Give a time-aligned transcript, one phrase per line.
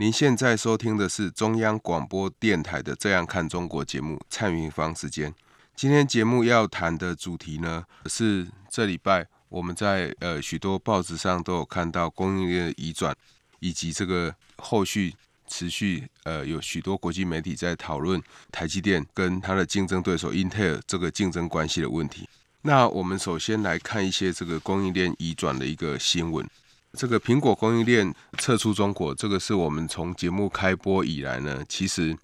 [0.00, 5.34] 您现在收听的是中央广播电台的《这样看中国》节目，蔡云芳时间。
[5.74, 13.12] 今天节目要谈的主题呢，是这礼拜我们在呃许多报纸上都有看到供应链的移转，
[13.58, 15.12] 以及这个后续
[15.48, 22.28] 持续呃有许多国际媒体在讨论台积电跟它的竞争对手英特尔这个竞争关系的问题。
[22.62, 26.48] 那我们首先来看一些这个供应链移转的一个新闻。
[26.94, 32.16] 这个苹果供应链撤出中国，这个是我们从节目开播以来呢，其实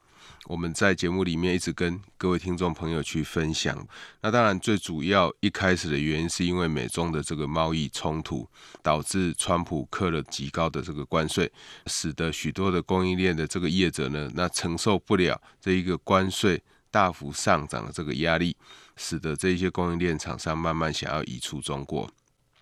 [0.47, 3.87] 我们在节目里面一直跟各位听众朋友去分享。
[4.23, 8.49] 那当然，最主要一开始的原因是因为美中的这个贸易冲突，
[8.83, 11.53] 导致川普克了极高的这个关税，
[11.87, 18.57] 使得许多的供应链的这个业者呢，那承受不了这一个关税大幅上涨的这个压力，
[18.97, 22.11] 使得这一些供应链厂商慢慢想要移出中国。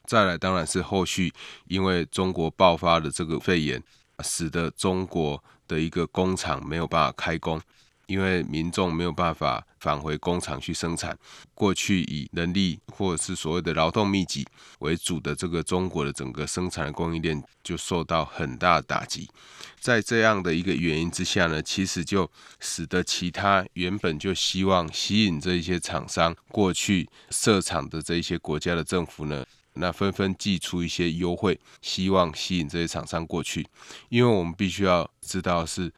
[0.05, 1.33] 再来，当然是后续，
[1.69, 3.83] 因为中国爆发的这个肺炎，
[4.22, 7.61] 使得中国的一个工厂没有办法开工，
[8.06, 11.17] 因为民众没有办法返回工厂去生产。
[11.55, 14.47] 过去以人力或者是所谓的劳动密集
[14.80, 19.30] 为主的这个中国的整个生产的供应链就受到很大的打击。
[19.78, 22.30] 在这样的一个原因之下呢，其实就
[22.61, 29.45] 使得其他原本就希望吸引这一些厂商过去设厂的这一些国家的政府呢。
[29.75, 33.67] 那纷纷寄出一些优惠，希望吸引这些厂商过去，
[34.09, 35.92] 因为我们必须要知道是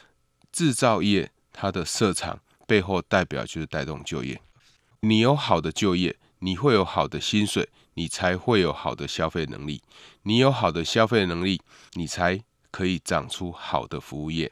[0.53, 4.41] 制造业它的设厂背后代表就是带动就业。
[5.01, 9.83] 你有好的就业，你会有好的薪水，你才会有好的消费能力。
[10.23, 11.61] 你有好的消费能力，
[11.95, 14.51] 你才可以长出好的服务业。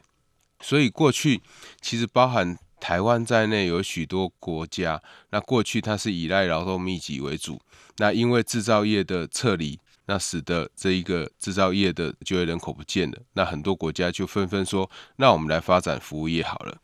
[0.61, 1.41] 所以过去
[1.81, 7.61] 其实包含台湾在内有许多国家，那过去它是以赖劳动密集为主。
[7.99, 13.17] 那因为制造业的撤离，那使得这一个制造业的就业人口不见了。
[13.35, 16.77] 那很多国家就纷纷说，那我们来发展服务业好了。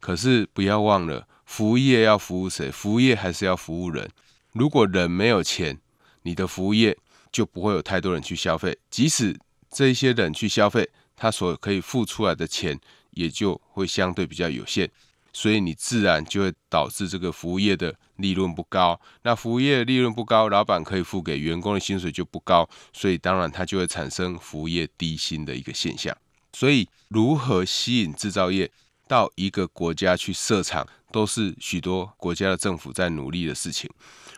[0.00, 2.68] 可是不要忘了，服务业要服务谁？
[2.72, 4.10] 服务业还是要服务人。
[4.54, 5.78] 如果人没有钱，
[6.22, 6.98] 你的服务业
[7.30, 8.76] 就不会有太多人去消费。
[8.90, 9.38] 即使
[9.70, 12.76] 这一些人去消费，他所可以付出来的钱
[13.12, 14.90] 也就会相对比较有限。
[15.34, 18.98] 所以你自然就会导致这个服务业的利润不高。
[19.24, 26.16] 那服务业的利润不高，老板可以付给员工的薪水就不高，所以当然它就会产生服务业低薪的一个现象。
[26.52, 28.70] 所以如何吸引制造业
[29.08, 33.90] 到一个国家去设厂，都是许多国家的政府在努力的事情。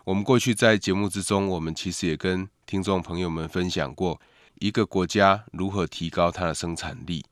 [0.05, 4.19] 我们过去在节目之中，我们其实也跟听众朋友们分享过，
[4.61, 7.25] 一个国家如何提高它的生产力。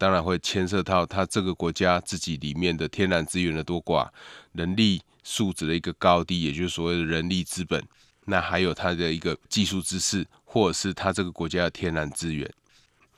[0.00, 4.08] 当然会牵涉到它这个国家自己里面的天然资源的多寡、
[4.52, 7.84] 人力素质的一个高低，也就是所谓的人力资本。
[8.24, 12.50] 那还有它的一个技术知识，或者是它这个国家的天然资源。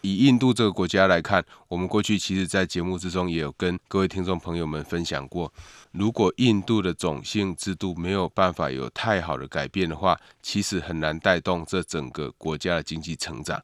[0.00, 5.52] 以印度这个国家来看，我们过去其实在节目之中也有跟各位听众朋友们分享过，
[5.92, 13.62] 如果印度的种姓制度没有办法有太好的改变的话，其实很难带动这整个国家的经济成长，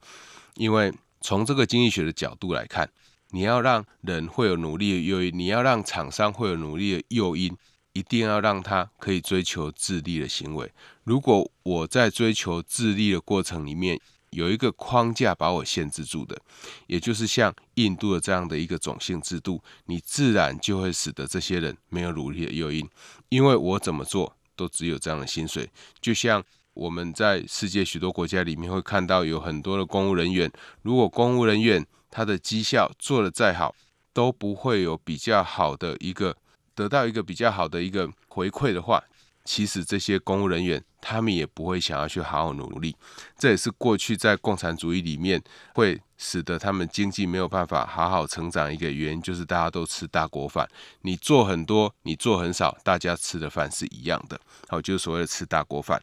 [0.55, 2.89] 因为从这个经济学的角度来看。
[3.31, 7.57] 你要让人会有努力的诱因，你要让厂商会有努力的诱因，
[7.93, 10.73] 一定要让他可以追求自立的行为。
[11.05, 14.01] 如果我在追求自立的过程里面
[14.31, 16.41] 有一个框架把我限制住的，
[16.87, 22.89] 也就是像印度的这样的一个种姓制度，你自然就会使得这些人没有努力的诱因，
[23.29, 25.69] 因为我怎么做都只有这样的薪水。
[26.01, 26.45] 就像
[26.75, 30.51] 我们在世界许多国家里面会看到有很多的公务人员，
[30.83, 33.75] 如果公务人员他的绩效做得再好，
[34.13, 36.37] 都不会有比较好的一个
[36.75, 39.03] 得到一个比较好的一个回馈的话，
[39.49, 42.95] 其实这些公务人员他们也不会想要去好好努力。
[43.39, 45.43] 这也是过去在共产主义里面
[45.73, 50.69] 会使得他们经济没有办法好好成长一个原因，就是大家都吃大锅饭。
[51.01, 54.39] 你做很多，你做很少，大家吃的饭是一样的。
[54.69, 55.99] 好，就是所谓的吃大锅饭。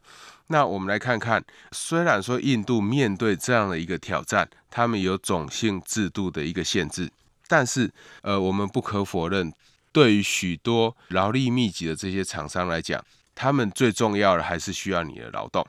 [0.48, 7.12] 那我们来看看，虽然说印度面对这样的一个挑战，他们有种姓制度的一个限制，
[7.48, 7.92] 但是
[8.24, 9.54] 呃，我们不可否认，
[9.92, 13.04] 对于许多劳力密集的这些厂商来讲，
[13.36, 15.68] 他们最重要的还是需要你的劳动。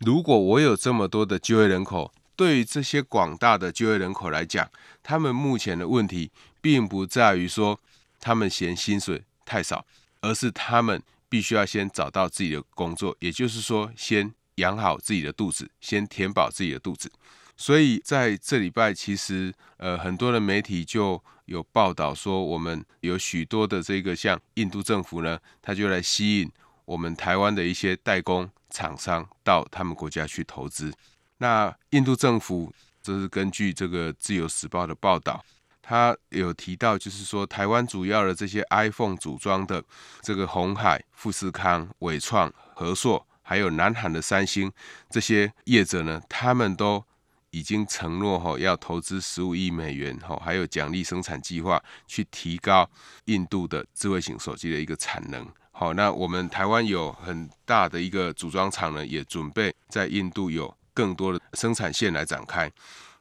[0.00, 4.70] 如果我有这么多的就业人口，对于这些广大的就业人口来讲，
[5.02, 7.80] 他们目前的问题并不在于说
[8.20, 9.84] 他们嫌薪水太少，
[10.20, 17.10] 而是他们必须要先找到自己的工作，也就是说，先养好自己的肚子，先填饱自己的肚子。
[17.56, 26.48] 所以在这礼拜，其实呃很多的媒体就有报道说，我们有许多的这个像印度政府呢，他就来吸引
[26.88, 30.90] 我们台湾的一些代工厂商到他们国家去投资。
[31.36, 35.44] 那印度政府这是根据这个自由时报的报道，
[35.82, 39.84] 他有提到，就是说台湾主要的这些 iPhone 组装的
[40.22, 44.72] 这个鸿海、富士康、伟创、和硕，还有南韩的三星
[45.10, 47.04] 这些业者呢，他们都。
[47.50, 52.88] 已经承诺哈要投资十五亿美元哈，还有奖励生产计划，去提高
[53.24, 55.48] 印度的智慧型手机的一个产能。
[55.80, 62.68] 好，那我们台湾有很大的一个组装厂呢，也准备在印度有更多的生产线来展开。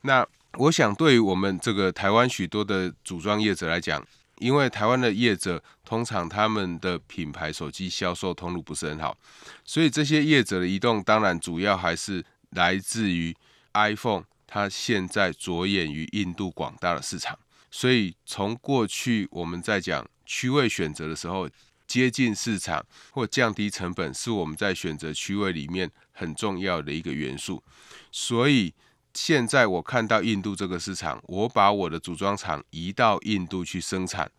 [0.01, 4.03] 那我想，对于我们这个台湾许多的组装业者来讲，
[4.39, 9.15] 因为台湾的业者通常他们的品牌手机销售通路不是很好，
[9.63, 13.37] 所以这些业者的移动当然主要还是来自于。
[13.73, 17.37] iPhone 它现在着眼于印度广大的市场，
[17.69, 21.47] 所以从过去我们在讲区位选择的时候，
[21.87, 27.63] 接近市场或降低成本是我们在选择区位里面很重要的一个元素。
[28.11, 28.73] 所以
[29.13, 34.29] 现在我看到印度这个市场，我把我的组装厂移到印度去生产，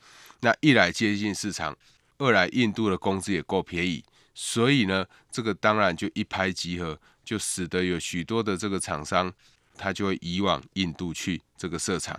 [0.41, 1.77] 那一来接近市场，
[2.19, 4.05] 二来印度的工资也够便宜，
[4.35, 7.01] 所以呢，这个当然就一拍即合。
[7.29, 9.31] 就使得有许多的这个厂商，
[9.77, 12.19] 他就会移往印度去这个设厂。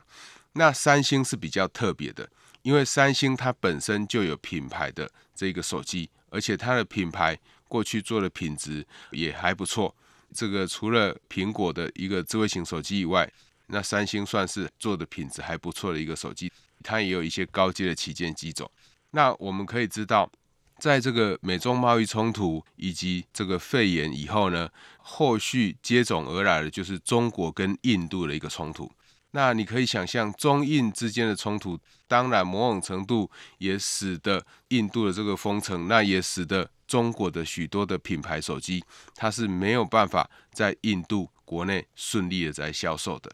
[0.54, 2.30] 那三星是比较特别的，
[2.70, 7.36] 因为三星它本身就有品牌的这个手机，而且它的品牌
[7.68, 9.96] 过去做的品质也还不错。
[10.32, 13.28] 这个除了苹果的一个智慧型手机以外，
[13.70, 16.52] 那三星算是做的品质还不错的一个手机，
[16.84, 18.70] 它也有一些高阶的旗舰机种。
[19.10, 20.32] 那我们可以知道。
[20.78, 24.70] 在这个美中贸易冲突以及这个肺炎以后呢，
[25.00, 28.90] 后续接踵而来的就是中国跟印度的一个冲突。
[29.32, 38.84] 那你可以想象，中印之间的冲突，当然某种程度也使得印度的这个封城，那也使得中国的许多的品牌手机，
[39.16, 43.32] 它是没有办法在印度国内顺利的在销售的。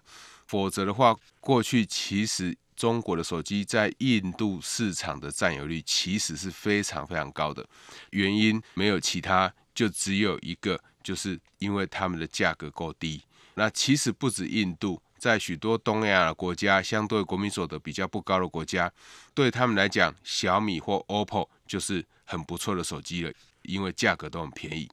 [0.47, 2.57] 否则的话，过去其实。
[2.75, 7.65] 中国的手机在印度市场的占有率其实是非常非常高的，
[8.09, 13.23] 原因没有其他，就只有一个，就是因为他们的价格够低。
[13.53, 18.91] 那其实不止印度，在许多东南亚的国家，相对国民所得比较不高的国家，
[19.33, 23.33] 对他们来讲，小米或 OPPO 就是很不错的手机了，
[23.63, 24.87] 因为价格都很便宜。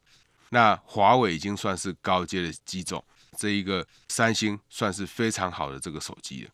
[0.49, 3.05] 那华为已经算是高阶的机种，
[3.37, 6.50] 这一个三星算是非常好的这个手机了。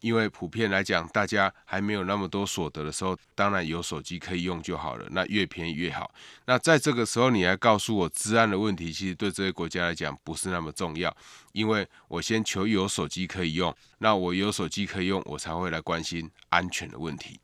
[0.00, 5.06] 因为普遍来讲，大家还没有那么多所得的时候，当然有手机可以用就好了。
[5.10, 6.10] 那越便宜越好。
[6.46, 11.14] 那在这个时候，你还告诉我治安的问题，其实对这些国家来讲不是那么重要。
[11.52, 17.40] 因为我先求有手机可以用，那我有手机可以用，我才会来关心安全的问题。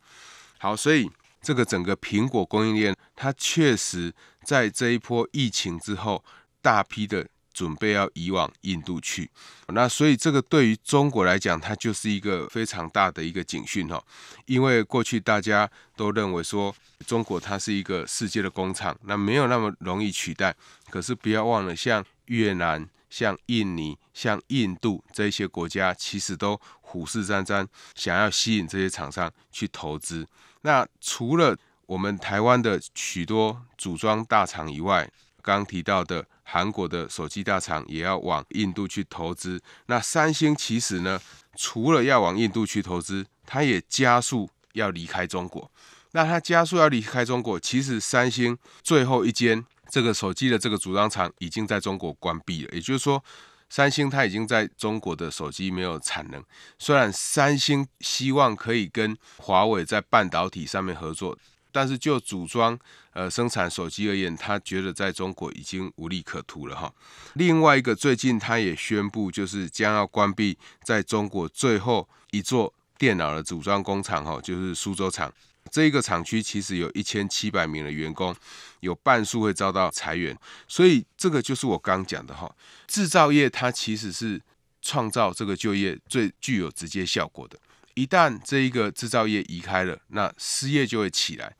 [0.58, 1.10] 好，所以
[1.42, 4.14] 这个整个苹果供应链，它确实
[4.44, 6.24] 在这一波疫情之后，
[6.62, 7.26] 大批的。
[7.54, 9.30] 准备要移往印度去，
[9.68, 14.02] 那所以这个对于中国来讲，它就是一个非常大的一个警讯哈。
[14.46, 16.74] 因为过去大家都认为说，
[17.06, 20.52] 中国它是一个世界的工厂，那没有那么容易取代。
[20.90, 27.64] 可是不要忘了，像越南、像印尼、像印度这些国家，其实都虎视眈眈，
[27.94, 30.26] 想要吸引这些厂商去投资。
[30.62, 35.08] 那除了我们台湾的许多组装大厂以外，
[35.40, 36.26] 刚提到的。
[36.44, 39.60] 韩国的手机大厂也要往印度去投资。
[39.86, 41.20] 那三星其实呢，
[41.56, 45.70] 除了要往印度去投资，它也加速要离开中国。
[46.12, 52.70] 那它加速要离开中国，其实三星最后一间这个手机的这个组装厂已经在中国关闭了。
[52.72, 53.24] 也就是说，
[53.68, 56.44] 三星它已经在中国的手机没有产能。
[56.78, 61.36] 虽然三星希望可以跟华为在半导体上面合作。
[61.74, 62.78] 但是就组装
[63.14, 66.94] 呃生产手机而言，他觉得在中国已经无利可图了哈。
[67.32, 75.32] 另外一个，最近他也宣布，就是将要关闭在中国最后一座电脑的组装工厂哈，就是苏州厂。
[75.68, 78.32] 这一个厂区其实有一千七百名的员工，
[78.78, 80.38] 有半数会遭到裁员。
[80.68, 82.54] 所以这个就是我刚讲的哈，
[82.86, 84.40] 制造业它其实是
[84.80, 87.58] 创造这个就业最具有直接效果的。
[87.94, 91.54] 一旦这一个制造业移开了，那失业就会起来。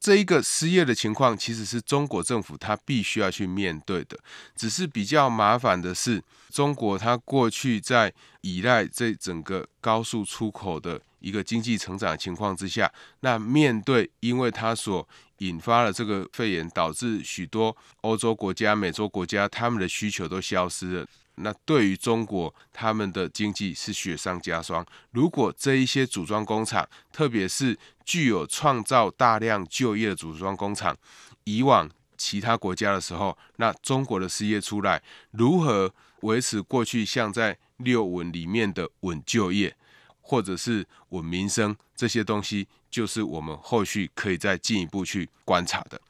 [0.00, 4.16] 这一个失业的情况，其实是中国政府它必须要去面对的。
[4.54, 15.06] 只是比较麻烦的是，中国它过去在依赖这整个高速出口的一个经济成长情况之下，那面对因为它所
[15.38, 21.06] 引发了这个肺炎，导致许多欧洲国家、美洲国家他们的需求都消失了。
[21.40, 24.84] 那对于中国，他们的经济是雪上加霜。
[25.12, 30.96] 如果这一些组装工厂，特别是具有创造大量就业的组装工厂，
[31.44, 39.76] 以往其他国家的时候，那中国的失业出来，如何维持过去像在六稳里面的稳就业，
[40.20, 46.00] 或者是稳民生这些东西，就是我们后续可以再进一步去观察的。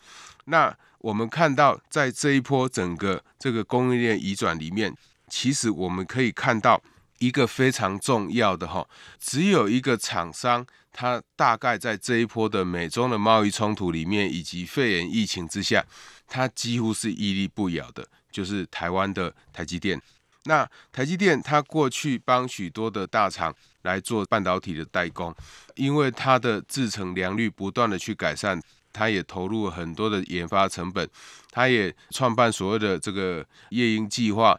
[0.46, 4.96] 那我们看到，在这一波整个这个供应链移转里面。
[5.28, 6.82] 其实我们可以看到
[7.18, 8.86] 一个非常重要的哈，
[9.18, 15.84] 只有一个厂商，它大概在这一波的美中的贸易冲突里面，以及肺炎疫情之下，
[16.26, 20.00] 它几乎是屹立不摇的，就是台湾的台积电。
[20.44, 25.34] 那台积电它过去帮许多的大厂来做半导体的代工，
[25.74, 31.06] 因为它的制程良率不断的去改善，它也投入了很多的研发成本，
[31.50, 34.58] 它也创办所谓的这个夜鹰计划。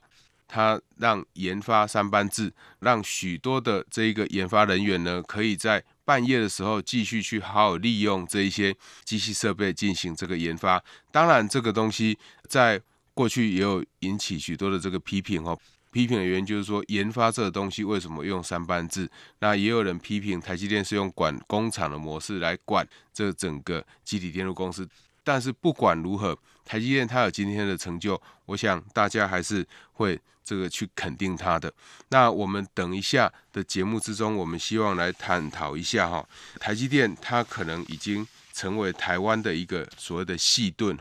[0.50, 8.76] 他让研发三班制，让许多的这一个研发人员呢，可以在半夜的时候继续去好好利用这一些
[9.06, 10.84] 机器设备进行这个研发。
[11.12, 12.82] 当然，这个东西在
[13.14, 15.58] 过去也有引起许多的这个批评哦。
[15.92, 19.10] 批评的原因就是说，研发这个东西为什么用三班制？
[19.40, 24.88] 那也有人批评台积电是用管工厂的模式来管这整个集体电路公司。
[25.24, 31.72] 但是不管如何，台积电它有今天的成就，我想大家还是会这个去肯定它的。
[32.10, 36.28] 那我们等一下的节目之中，我们希望来探讨一下哈，
[36.60, 40.98] 台积电它可能已经成为台湾的一个所谓的细盾，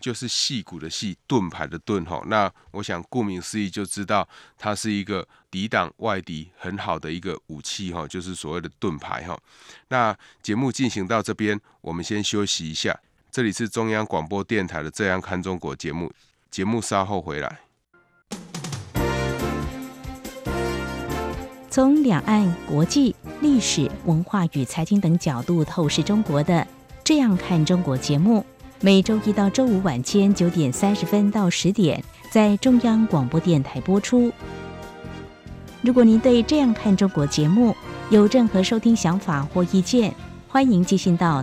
[0.00, 2.22] 就是矽谷的矽，盾牌的盾哈。
[2.26, 9.38] 那我想顾名思义就知道，它是一个抵挡外敌很好的一个武器哈，就是所谓的盾牌哈。
[9.88, 12.98] 那节目进行到这边，我们先休息一下。
[13.34, 16.12] 这里是中央广播电台的《这样看中国》节目，
[16.50, 17.60] 节目稍后回来。
[21.70, 26.54] 从两岸、国际、历史文化与财经等角度透视中国的
[27.02, 28.44] 《这样看中国》节目，
[28.82, 34.30] 每周一到周五晚间九点三十分到十点在中央广播电台播出。
[35.80, 37.74] 如果您对《这样看中国》节目
[38.10, 40.14] 有任何收听想法或意见，
[40.48, 41.42] 欢迎寄信到。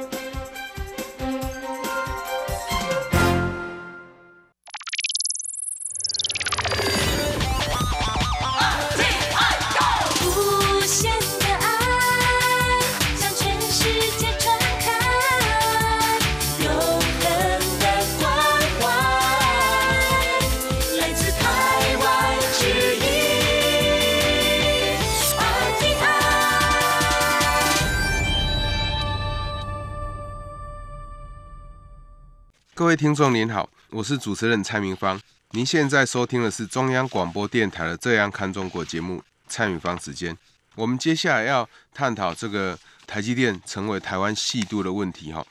[33.01, 35.19] 听众您好，我是主持人蔡明芳。
[35.53, 40.37] 您现在收听的是中央广播电台的《这样看中国》节目，蔡明芳时间。
[40.75, 42.77] 我们接下来要探讨这个
[43.07, 45.43] 台积电成为台湾细度的问题哈。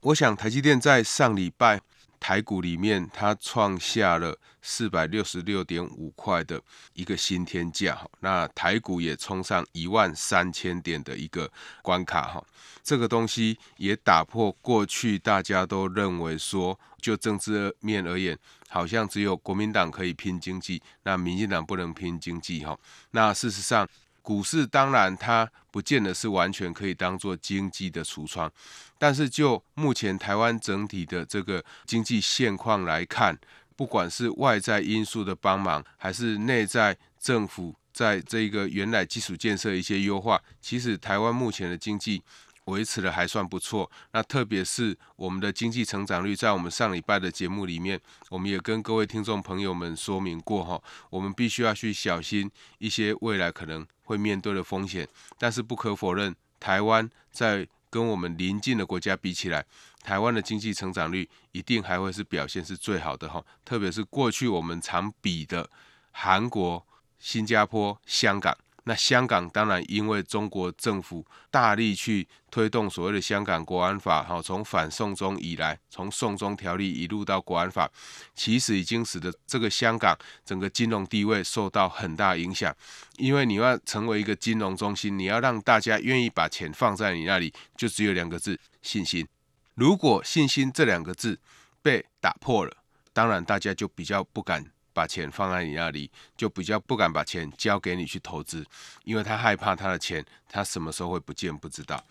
[0.00, 1.80] 我想台积电在上礼拜
[2.26, 6.60] 台股里面，它创下了四百六十六点五块的
[6.92, 8.04] 一个新天价哈。
[8.18, 11.48] 那台股也冲上一万三千点的一个
[11.82, 12.44] 关卡哈。
[12.82, 18.36] 这个东西也打破过去大家都认为说，就政治面而言，
[18.68, 22.76] 好像只有国民党可以拼经济，那民进党不能拼经济哈。
[23.12, 23.88] 那事实上，
[24.20, 28.50] 股市当然它不见得是完全可以当做经济的橱窗，
[28.96, 33.38] 但是就目前台湾整体的这个经济现况来看，
[33.76, 42.22] 不管是外在因素的帮忙，还是内在政府在这个原来基础建设一些优化，其实台湾目前的经济。
[42.66, 55.08] 维持的还算不错，那特别是我们的经济成长率，在我们上礼拜的节目里面，我们也跟各位听众朋友们说明过哈，我们必须要去小心一些未来可能会面对的风险。
[55.38, 59.64] 但是不可否认，台湾在跟我们邻近的国家比起来，
[60.02, 63.44] 台湾的经济成长率一定还会是表现是最好的哈。
[63.64, 65.70] 特别是过去我们常比的
[66.10, 66.84] 韩国、
[67.18, 68.56] 新加坡、香港。
[68.88, 77.90] 那香港当然因为中国政府大力去推动所谓的香港国安法，哈，从反送中以来，从送中条例一路到国安法，
[78.36, 82.72] 其实已经使得这个香港整个金融地位受到很大影响。
[83.16, 89.26] 因为你要成为一个金融中心，你要让大家愿意把钱放在你那里，就只有两个字：信心。
[89.74, 91.40] 如果信心这两个字
[91.82, 92.76] 被打破了，
[93.12, 94.64] 当然大家就比较不敢。
[94.96, 98.64] 把钱放在你那里，就比较不敢把钱交给你去投资，
[99.04, 102.02] 因为他害怕他的钱，他什么时候会不见不知道。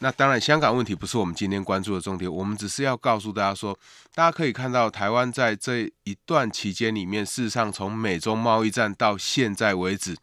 [0.00, 3.78] 那当然，香港问题不是我们今天关注的重点，我们只是要告诉大家说，
[4.12, 10.16] 大家可以看到台湾在这一段期间里面，事实上从美中贸易战到现在为止。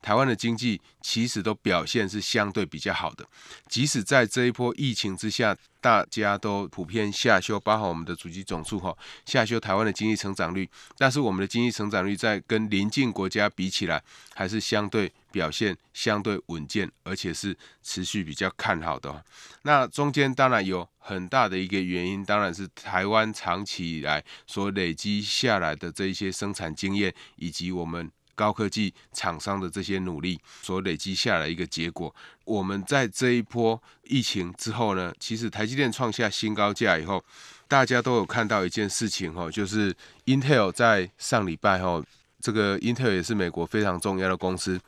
[0.00, 3.28] 台湾的经济其实都表现是相对比较好的，
[3.68, 8.96] 即使在这一波疫情之下，大家都普遍下修，包括我们的主机总数哈
[9.26, 14.02] 下修台湾的经济成长率，但是我们的经济成长率在跟邻近国家比起来，
[14.34, 19.22] 还是相对表现相对稳健，而且是持续比较看好的。
[19.60, 28.10] 那中间当然有很大的一个原因，当然是台湾长期以来所累积下来的这一些生产经验，以及我们。
[28.34, 32.14] 高科技厂商的这些努力所累积下来一个结果，
[32.44, 37.24] 我们在这一波疫情之后呢，其实台积电创下新高价以后，
[37.68, 39.94] 大家都有看到一件事情哈，就是
[40.26, 42.02] Intel 在上礼拜哈，
[42.40, 44.80] 这个 Intel 也是美国非常重要的公司。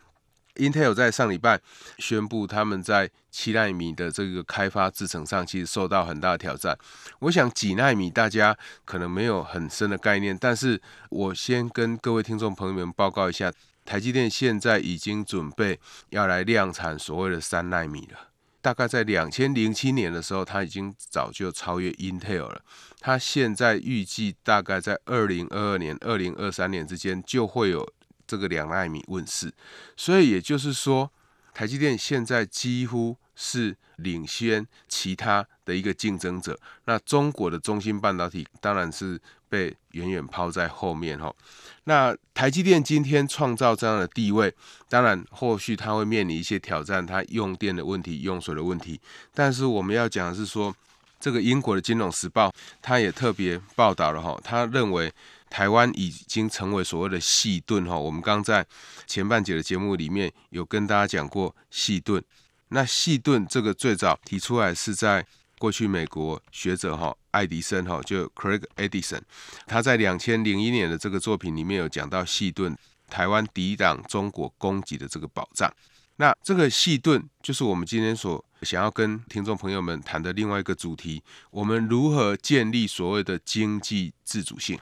[0.56, 1.60] Intel 在上礼拜
[1.98, 6.76] 宣布，他们在七纳米的这个开发制程上，其实受到很大的挑战。
[7.20, 13.52] 我想几纳米大家可能没有很深的概念，但是我先跟各位听众朋友们报告一下，
[13.84, 15.78] 台积电现在已经准备
[16.10, 18.28] 要来量产所谓的三纳米了。
[18.60, 22.62] 大概在两千零七年的时候，它已经早就超越 Intel 了。
[22.98, 27.88] 它现在预计大概在二零二二年、二零二三年之间就会有。
[28.26, 29.52] 这个两纳米问世，
[29.96, 31.10] 所以也就是说，
[31.54, 36.58] 台积电现在几乎是领先其他的一个竞争者。
[36.86, 41.32] 那中国的中芯半导体当然是被远远抛在后面哈。
[41.84, 44.52] 那台积电今天创造这样的地位，
[44.88, 49.00] 当然后续它会面临一些挑战，它用电的问题、用水的问题。
[49.32, 50.74] 但是我们要讲的是说，
[51.20, 52.48] 这个英国的《金融时报》
[52.82, 55.12] 它也特别报道了哈，他认为。
[55.48, 58.66] 台湾已经成为所谓的矽盾哈，我们刚在
[59.06, 62.22] 前半节的节目里面有跟大家讲过矽盾。
[62.68, 65.24] 那矽盾这个最早提出来是在
[65.58, 69.20] 过去美国学者哈爱迪生哈，就 Craig Edison，
[69.66, 72.76] 他在两千零一年的这个作品里面有讲到矽盾，
[73.08, 75.72] 台湾抵挡中国攻击的这个保障。
[76.16, 84.78] 那这个矽盾就是我们今天所想要跟听众朋友们谈的另外一个主题，我们如何建立所谓的经济自主性。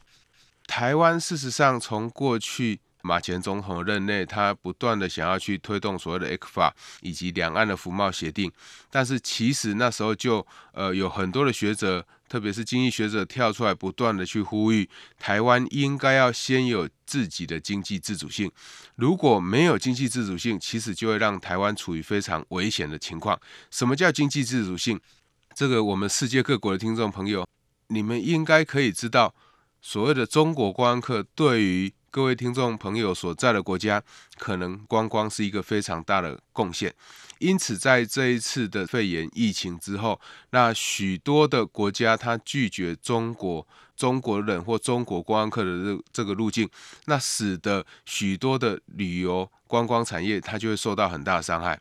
[0.66, 6.70] 台湾事实上从过去马前总统任内，他不断的想要去推动所谓的 ECFA
[7.02, 8.50] 以及两岸的服贸协定，
[8.90, 18.50] 但是其实那时候就呃有很多的学者，特别是经济学者跳出来不断的去呼吁，台湾应该要先有自己的经济自主性。
[18.96, 23.38] 如果没有经济自主性，其实就会让台湾处于非常危险的情况。
[23.70, 24.98] 什么叫经济自主性？
[25.54, 27.46] 这个我们世界各国的听众朋友，
[27.88, 29.34] 你们应该可以知道。
[29.86, 34.02] 所谓的中国观光客，对于各位听众朋友所在的国家，
[34.38, 36.92] 可能观光是一个非常大的贡献。
[37.38, 40.18] 因此，在这一次的肺炎疫情之后，
[40.50, 46.66] 那许多的国家它拒绝中国中国人或中国观光客的这这个路径，
[47.04, 51.78] 那使得许多的旅游观光产业它就会受到很大的伤害。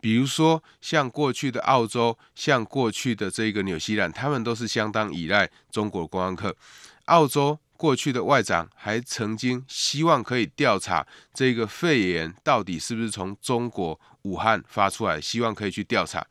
[0.00, 6.56] 比如说，像过去的澳洲，像过去的这个纽西兰，他们都是相当依赖中国观光客。
[7.12, 16.24] 澳洲过去的外长还曾经希望可以调查这个肺炎到底是不是从中国武汉发出来，希望可以去调查。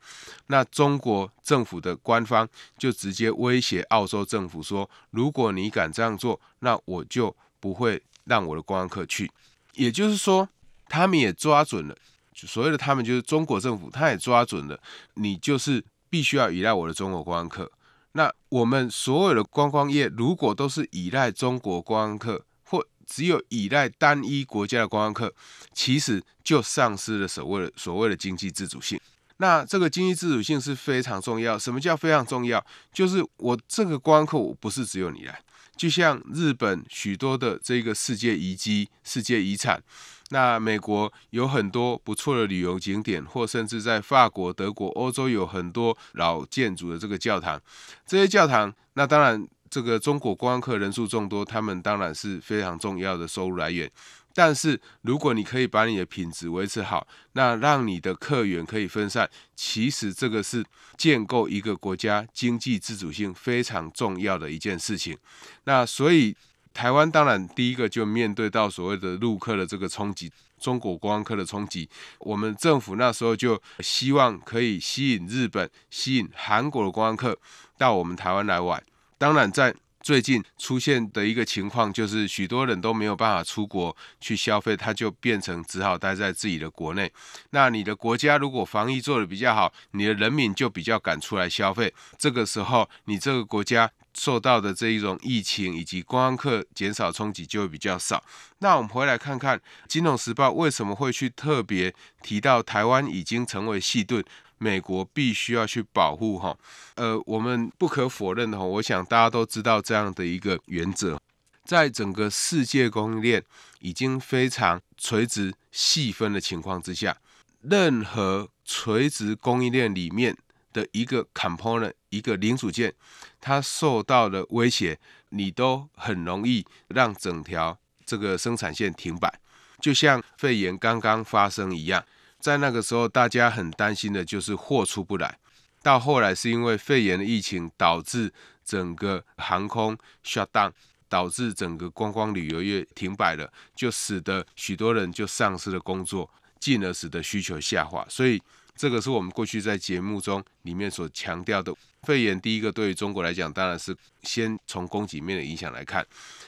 [0.46, 9.30] 那中国政府的官方就直接威胁澳洲政府说：“如果你敢这样做，那我就不会让我的观光客去。”
[9.74, 10.48] 也就是说，
[10.88, 11.94] 他们也抓准了，
[12.34, 14.80] 所谓的他们就是中国政府，他也抓准了，
[15.14, 17.70] 你就是必须要依赖我的中国观光客。
[18.12, 25.34] 那我们所有的观光业，如果都是依赖中国观光客，或只有依赖单一国家的观光客，
[25.72, 29.00] 其实就丧失了所谓的所谓的经济自主性。
[29.38, 31.58] 那这个经济自主性是非常重要。
[31.58, 32.64] 什么叫非常重要？
[32.92, 35.40] 就是我这个观光客，我不是只有你来，
[35.76, 39.82] 就像日本许多的这个世界遗迹、世界遗产，
[40.30, 47.60] 那美国有很多不错的旅游景点，或甚至在法国、德国、欧洲有很多老建筑的这个教堂。
[48.06, 53.90] 这些教堂，那当然这个中国观光客人数众多，他们当然是非常重要的收入来源。
[54.34, 60.64] 但是，如果你可以把你的品质维持好，那让你的客源可以分散，其实这个是
[60.96, 65.16] 建构一个国家经济自主性非常重要的一件事情。
[65.64, 66.34] 那所以，
[66.72, 71.88] 台湾当然第一个就面对到所谓的陆客的这个冲击，中国观光客的冲击。
[72.20, 77.38] 我们政府那时候就希望可以吸引日本、吸引韩国的观光客
[77.76, 78.82] 到我们台湾来玩。
[79.18, 87.10] 当然在最近出现的一个情况，就是许多人都没有办法出国去消费，他就变成只好待在自己的国内。
[87.50, 91.94] 那你的国家如果防疫做得比较好，你的人民就比较敢出来消费。
[92.18, 98.22] 这个时候，你这个国家受到的这一种疫情以及观光客减少冲击就会比较少。
[98.58, 99.56] 那我们回来看看
[99.88, 104.24] 《金融时报》为什么会去特别提到台湾已经成为细盾。
[104.62, 106.56] 美国必须要去保护哈，
[106.94, 111.18] 呃，我们不可否认的哈，我想大家都知道这样的一个原则，
[111.64, 113.42] 在整个世界供应链
[113.80, 117.16] 已经非常垂直细分的情况之下，
[117.62, 120.36] 任何垂直供应链里面
[120.72, 122.94] 的一个 component 一个零组件，
[123.40, 124.96] 它受到了威胁，
[125.30, 129.40] 你都很容易让整条这个生产线停摆，
[129.80, 132.04] 就像肺炎刚刚发生一样。
[132.42, 135.38] 在那个时候，大家很担心的就是货出不来。
[135.80, 138.32] 到后来是因为肺炎的疫情导致
[138.64, 140.72] 整个航空 shut down，
[141.08, 146.28] 导致整个观光旅游业停摆了，就使得许多人就丧失了工作，
[146.58, 148.04] 进而使得需求下滑。
[148.08, 148.42] 所以
[148.74, 151.72] 这个是我们过去在节目中里面所强调的。
[152.02, 156.04] 肺炎第一个对于中国来讲，当然是先从供给面的影响来看，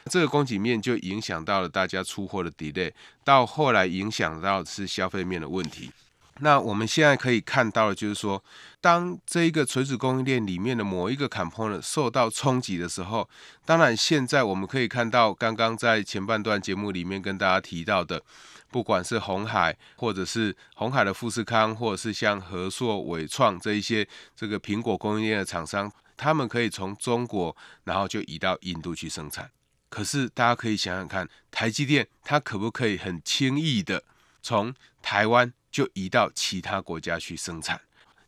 [0.07, 2.91] 这个供给面就影响到了大家出货的 delay，
[3.23, 5.93] 到后来影响到是消费面的问题。
[6.41, 8.43] 那我们现在可以看到的，就是说，
[8.81, 13.29] 当这一个垂直供应链里面的某一个 component 受到冲击的时候，
[13.65, 18.21] 当然现在我们可以看到，刚刚在前半段节目里面跟大家提到的。
[18.75, 29.49] 不管是红海，或者是红海的富士康，或者是像和硕、伟创这一些这个苹果供应链的厂商，他们可以从中国，然后就移到印度去生产。
[29.89, 34.03] 可是大家可以想想看，台积电它可不可以很轻易的
[34.43, 37.81] 从台湾就移到其他国家去生产？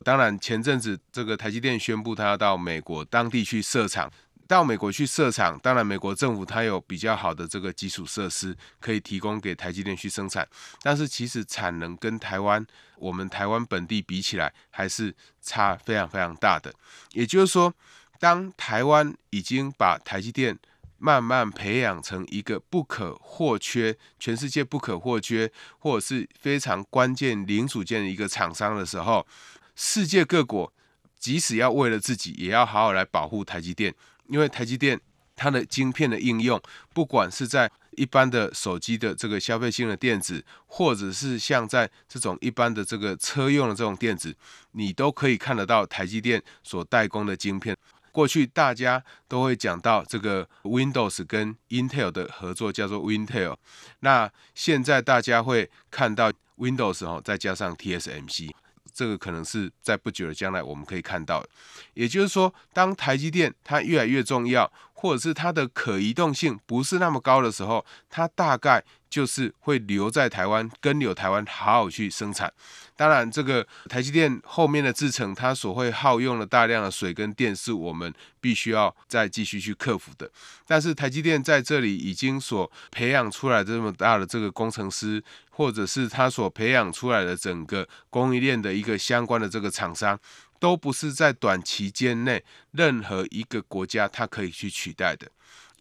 [0.04, 4.08] 当然，前阵子这个台积电宣布它要到美国当地去设厂。
[4.48, 10.46] 到美国去设厂，当然美国政府它有比较好的这个基础设施可以提供给台积电去生产，
[10.82, 12.64] 但是其实产能跟台湾
[12.96, 16.72] 我们台湾本地比起来还是差非常非常大的。
[17.12, 17.74] 也就是说，
[18.20, 20.56] 当台湾已经把台积电
[20.98, 29.26] 慢慢培养成一个不可或缺、全世界不可或缺或者是非常关键零组件的一个厂商的时候，
[29.74, 30.72] 世界各国
[31.18, 33.94] 即使要为了自己，也要好好来保护台积电。
[34.28, 35.00] 因为台积电
[35.34, 36.60] 它的晶片的应用，
[36.94, 44.36] 不管是在一般的手机的这个消费性的电子，或者是像在这种一般的这个车用的这种电子，
[44.72, 47.76] 你都可以看得到台积电所代工的晶片。
[48.12, 53.56] 过去大家都会讲到这个 Windows 跟 Intel 的合作叫做 Intel，
[54.00, 58.50] 那现在大家会看到 Windows 哦，再加上 TSMC。
[58.96, 61.44] 这个可能是在不久的将来我们可以看到，
[61.92, 72.52] 也就是说，当台积电它越来越重要，或者是它的可移动性不是那么高的时候，它大概就是会留在台湾，跟留台湾好好去生产。
[72.96, 80.30] 当然，这个台积电后面的制程，它所会耗用了大量的水跟电，是我们必须要再继续去克服的。
[80.66, 90.18] 但是台积电在这里已经所培养出来这么大的这个工程师，或者是他所培养出来的整个供应链的一个相关的这个厂商，
[90.58, 95.30] 都不是在短期间内任何一个国家它可以去取代的。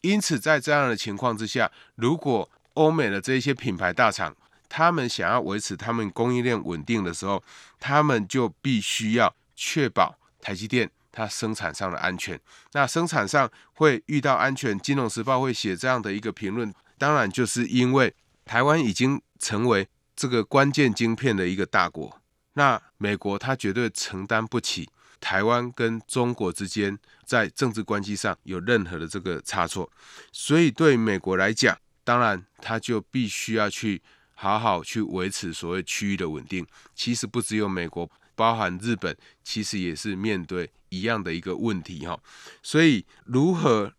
[0.01, 4.35] 因此，在这样的情况之下，如果欧美的这些品牌大厂，
[4.69, 7.41] 他们想要维持他们供应链稳定的时候，
[7.79, 12.39] 他们就必须要确保台积电它生产上的安全。
[12.73, 22.21] 那生产上会遇到安全，《金融时报》会写这样的一个评论，当然就是因为台湾已经成为这个关键晶片的一个大国。
[22.55, 24.89] 那美国它绝对承担不起
[25.21, 29.89] 台湾跟中国之间在政治关系上有任何的这个差错，
[30.33, 34.01] 所以对美国来讲，当然它就必须要去。
[34.37, 39.15] 好好去维持所谓区域的稳定，其实不只有美国，包含日本，
[39.45, 42.19] 其实也是面对一样的一个问题哈。
[42.61, 43.93] 所以，如何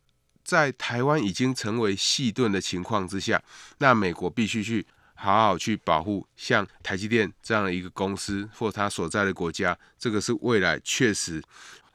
[0.44, 3.42] 在台湾已经成为细盾的情况之下，
[3.78, 4.86] 那美国必须去
[5.16, 11.42] 好好去保护像台积电这样的一个公司或它所在的国家，这个是未来确实，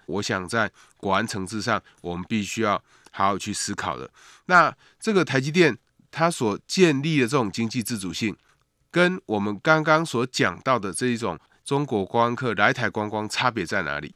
[0.07, 2.73] 我想在国安层次上，我们必须要
[3.11, 4.09] 好好去思考的。
[4.47, 5.77] 那这个台积电
[6.09, 8.35] 它所建立的这种经济自主性，
[8.89, 14.13] 跟我们刚刚所讲到的这一种中国观光客来台观光差别在哪里？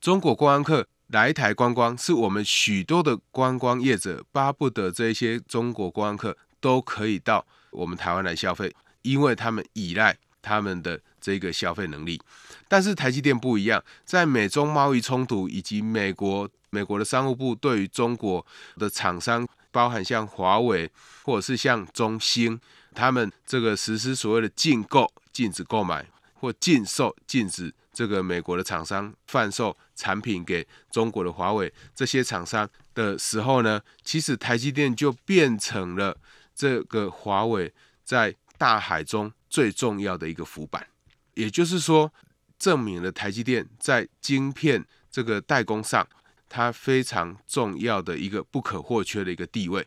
[0.00, 12.20] 中国观光客来台观光，是我们许多的观光业者巴不得这些中国观光客都可以到我们台湾来消费，因为他们依赖他们的这个消费能力。
[12.68, 18.44] 但是台积电不一样，在美中贸易冲突以及美国美国的商务部对于中国
[18.76, 20.90] 的厂商，包含像华为
[21.22, 22.60] 或者是像中兴。
[22.94, 36.16] 他们这个实施所谓的禁购、禁止购买或禁售、禁止这个美国的厂商贩售产品给中国的华为这些厂商的时候呢，其实台积电就变成了
[36.54, 37.72] 这个华为
[38.04, 40.86] 在大海中最重要的一个浮板，
[41.34, 42.12] 也就是说，
[42.58, 46.06] 证明了台积电在晶片这个代工上，
[46.48, 49.86] 它非常重要的一个不可或缺的一个地位。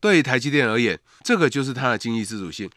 [0.00, 2.70] 对于台积电而言，这个就是它的经济自主性。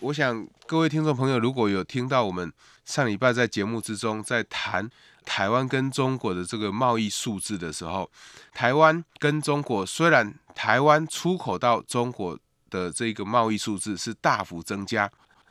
[0.00, 2.52] 我想各位听众朋友，如果有听到我们
[2.84, 4.90] 上礼拜在节目之中在谈
[5.24, 8.10] 台湾跟中国的这个贸易数字的时候，
[8.52, 12.38] 台湾跟中国虽然台湾出口到中国
[12.74, 15.08] 的这个贸易数字是大幅增加，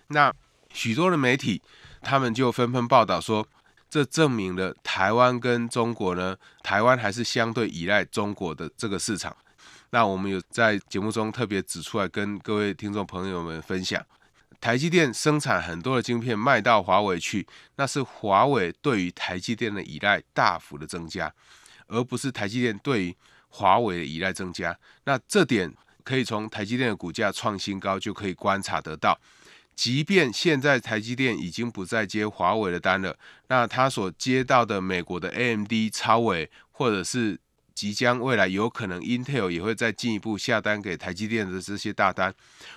[0.08, 0.34] 那
[0.74, 1.62] 许多的媒体
[2.02, 3.48] 他们就纷纷报道说，
[3.90, 9.34] 这证明了台湾跟中国呢，台湾还是相对依赖中国的这个市场。
[9.92, 14.04] 那我们有在节目中特别指出来，跟各位听众朋友们分享，
[14.60, 21.32] 台积电生产很多的晶片卖到华为去，那是华为对于台积电的依赖大幅的增加，
[21.88, 23.16] 而不是台积电对于
[23.50, 24.76] 华为的依赖增加。
[25.06, 25.72] 那这点
[26.04, 29.20] 可以从台积电的股价创新高就可以观察得到。
[29.76, 37.40] 即便现在台积电已经不再接华为的单了，那他所接到的美国的 AMD、超微或者是
[37.74, 42.32] 即将未来有可能，Intel 也会再进一步下单给台积电的这些大单。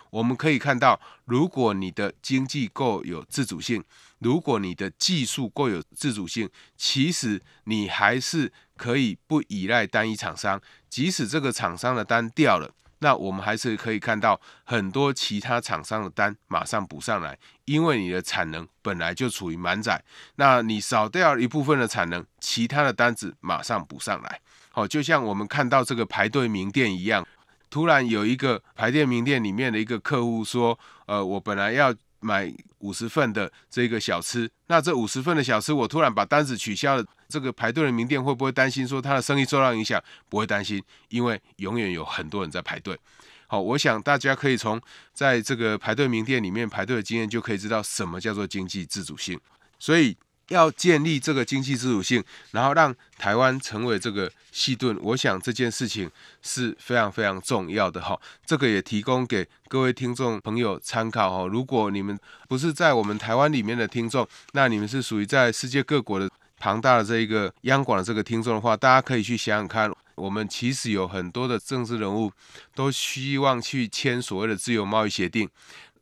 [0.08, 3.84] 我们可以看到，如果你的经济够有自主性，
[4.20, 10.58] 如果你的技术够有自主性，其实你还是可以不依赖单一厂商。
[10.88, 20.02] 即使这个厂商的单掉了，那我们还是可以看到很多其他厂商的单马上补上来，因为你的产能本来就处于满载。
[20.36, 24.40] 那你少掉一部分的产能，其他的单子马上补上来。
[24.74, 27.26] 哦，就像我们看到这个排队名店一样，
[27.70, 31.94] 突然有一个排队名店里面的一个客户说：“呃，我本来要
[32.26, 40.02] 买五十份的这个小吃，那这五十份的小吃我突然把单子取消了，这个排队的名店会不会担心说他的生意受到影响？
[40.28, 42.98] 不会担心，因为永远有很多人在排队。
[43.46, 44.80] 好，我想大家可以从
[45.12, 49.38] 在这个排队名店里面排队的经验就可以知道什么叫做经济自主性。
[49.78, 50.16] 所以。
[50.48, 56.10] 要建立这个经济自主性，然后让台湾成为这个细盾，我想这件事情
[56.42, 58.18] 是非常非常重要的哈。
[58.44, 61.46] 这个也提供给各位听众朋友参考哈。
[61.46, 72.32] 如果你们不是在我们台湾里面的听众，那你们是属于在世界各国的庞大的这一个央广的这个听众的话，大家可以去想想看，我们其实有很多的政治人物
[72.74, 75.48] 都希望去签所谓的自由贸易协定。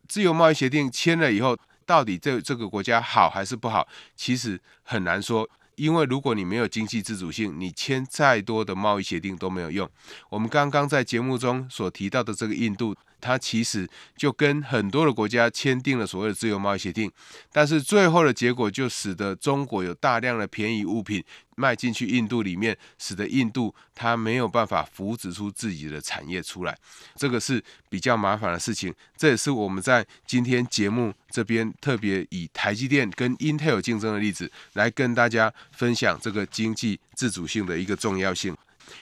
[0.07, 3.87] 自由贸易协定签了以后，到底这这个国家好还是不好？
[4.17, 9.89] 其实很难说，因为如果你没有经济自主性，你签再多的贸易协定都没有用。
[10.29, 12.95] 我们刚刚在节目中所提到的这个印度。
[13.25, 17.11] 它其实就跟很多的国家签订了所谓的自由贸易协定，
[17.51, 21.25] 但是最后的结果就使得中国有大量的便宜物品
[21.57, 26.77] 卖进去印度里面，使得印度它没有办法扶植出自己的产业出来，
[27.17, 28.95] 这个是比较麻烦的事情。
[29.17, 38.55] 这也是我们在今天节目这边特别以台积电跟 Intel 竞争的例子来跟大家分享这个经济自主性的一个重要性。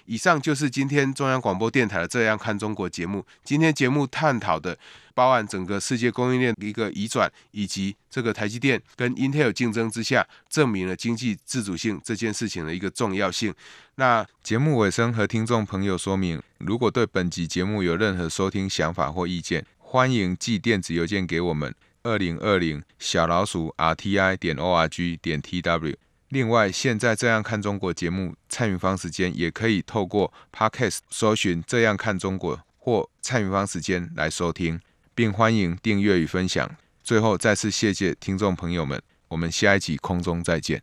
[0.07, 3.25] 以上就是今天中央广播电台的《这样看中国》节目。
[3.45, 4.79] 今天节目探讨的
[5.15, 13.55] 包含整个世界供应链的一个移转，以及这个台积电跟 Intel 竞争之下，证明了经济自主性这件事情的一个重要性。
[13.97, 25.97] 那节目尾声和听众朋友说明，如果对本集节目有任何收听想法或意见，欢迎寄电子邮件给我们：二零二零小老鼠 RTI 点 ORG 点 TW。
[26.33, 34.81] 另外，现在这样看中国节目蔡明芳时间也可以透过 Podcast 搜寻“这样看中国”或蔡明芳时间来收听，
[35.15, 36.75] 并欢迎订阅与分享。
[37.05, 40.83] 最后，再次谢谢听众朋友们，我们下一集空中再见。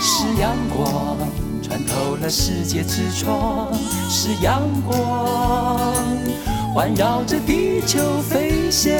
[0.00, 1.18] 是阳光
[1.60, 3.74] 穿透了世界之窗，
[4.08, 5.96] 是阳光
[6.72, 8.92] 环绕着地球飞翔。